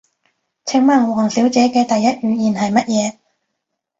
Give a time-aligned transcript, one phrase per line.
[0.65, 3.17] 請問王小姐嘅第一語言係乜嘢？